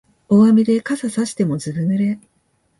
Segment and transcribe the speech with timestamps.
[0.29, 2.19] 大雨で傘さしてもずぶ濡れ